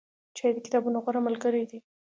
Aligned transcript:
چای 0.37 0.51
د 0.53 0.57
کتابونو 0.65 0.97
غوره 1.03 1.21
ملګری 1.27 1.63
دی. 1.69 1.79